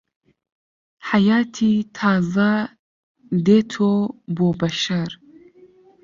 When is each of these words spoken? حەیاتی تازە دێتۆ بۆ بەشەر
حەیاتی 1.09 1.73
تازە 1.95 2.53
دێتۆ 3.45 3.93
بۆ 4.35 4.47
بەشەر 4.59 5.11